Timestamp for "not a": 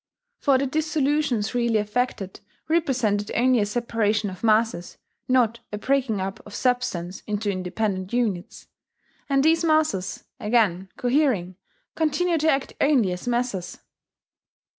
5.27-5.77